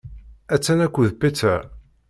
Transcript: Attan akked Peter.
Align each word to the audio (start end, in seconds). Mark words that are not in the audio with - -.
Attan 0.55 0.79
akked 0.85 1.17
Peter. 1.21 1.55